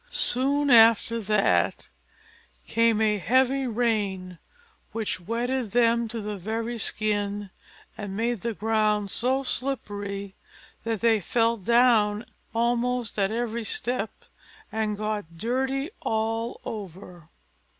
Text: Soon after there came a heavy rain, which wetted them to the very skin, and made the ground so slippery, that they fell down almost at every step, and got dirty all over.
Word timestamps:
Soon 0.09 0.71
after 0.71 1.21
there 1.21 1.73
came 2.65 2.99
a 3.01 3.19
heavy 3.19 3.67
rain, 3.67 4.39
which 4.93 5.19
wetted 5.19 5.73
them 5.73 6.07
to 6.07 6.21
the 6.21 6.37
very 6.37 6.79
skin, 6.79 7.51
and 7.95 8.17
made 8.17 8.41
the 8.41 8.55
ground 8.55 9.11
so 9.11 9.43
slippery, 9.43 10.33
that 10.83 11.01
they 11.01 11.21
fell 11.21 11.55
down 11.55 12.25
almost 12.51 13.19
at 13.19 13.29
every 13.29 13.63
step, 13.63 14.09
and 14.71 14.97
got 14.97 15.37
dirty 15.37 15.91
all 16.01 16.59
over. 16.65 17.29